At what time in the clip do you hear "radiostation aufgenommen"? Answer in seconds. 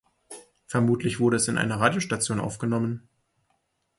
1.79-3.07